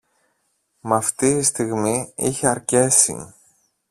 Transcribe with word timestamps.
Μ' 0.83 0.93
αυτή 0.93 1.27
η 1.27 1.41
στιγμή 1.43 2.13
είχε 2.15 2.47
αρκέσει. 2.47 3.33